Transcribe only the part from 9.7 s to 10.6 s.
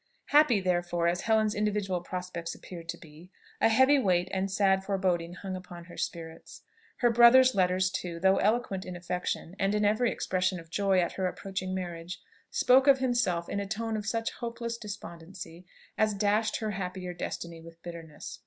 in every expression